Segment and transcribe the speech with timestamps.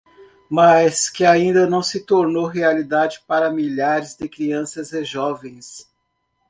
[0.49, 5.87] mas que ainda não se tornou realidade para milhares de crianças e jovens